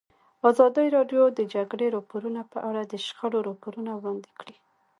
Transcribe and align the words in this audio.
ازادي 0.49 0.85
راډیو 0.95 1.23
د 1.31 1.35
د 1.39 1.41
جګړې 1.53 1.87
راپورونه 1.95 2.41
په 2.51 2.57
اړه 2.69 2.81
د 2.85 2.93
شخړو 3.05 3.39
راپورونه 3.49 3.91
وړاندې 3.95 4.29
کړي. 4.39 4.55